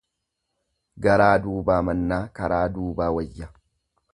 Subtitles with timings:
[1.07, 3.53] Garaa duubaa mannaa, karaa duuba wayya.